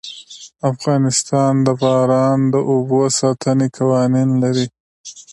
[0.71, 4.67] افغانستان د باران د اوبو د ساتنې قوانين لري.